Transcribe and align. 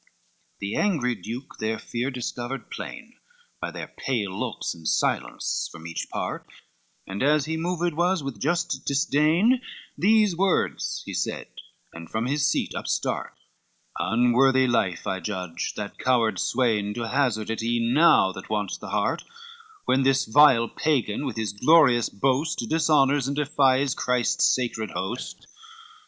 LX 0.03 0.07
The 0.61 0.75
angry 0.77 1.13
duke 1.13 1.57
their 1.59 1.77
fear 1.77 2.09
discovered 2.09 2.71
plain, 2.71 3.17
By 3.59 3.69
their 3.69 3.85
pale 3.95 4.31
looks 4.31 4.73
and 4.73 4.87
silence 4.87 5.69
from 5.71 5.85
each 5.85 6.07
part, 6.09 6.49
And 7.05 7.21
as 7.21 7.45
he 7.45 7.55
moved 7.55 7.93
was 7.93 8.23
with 8.23 8.41
just 8.41 8.83
disdain, 8.83 9.61
These 9.95 10.35
words 10.35 11.03
he 11.05 11.13
said, 11.13 11.49
and 11.93 12.09
from 12.09 12.25
his 12.25 12.47
seat 12.49 12.73
upstart: 12.73 13.35
"Unworthy 13.99 14.65
life 14.65 15.05
I 15.05 15.19
judge 15.19 15.75
that 15.75 15.99
coward 15.99 16.39
swain 16.39 16.95
To 16.95 17.07
hazard 17.07 17.51
it 17.51 17.61
even 17.61 17.93
now 17.93 18.31
that 18.31 18.49
wants 18.49 18.79
the 18.79 18.89
heart, 18.89 19.23
When 19.85 20.01
this 20.01 20.25
vile 20.25 20.67
Pagan 20.67 21.27
with 21.27 21.37
his 21.37 21.53
glorious 21.53 22.09
boast 22.09 22.67
Dishonors 22.67 23.27
and 23.27 23.35
defies 23.37 23.93
Christ's 23.93 24.45
sacred 24.45 24.89
host. 24.89 25.45